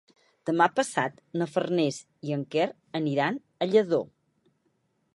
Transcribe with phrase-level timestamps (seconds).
[0.49, 2.01] Demà passat na Farners
[2.31, 2.67] i en Quer
[3.03, 4.05] aniran a Lladó.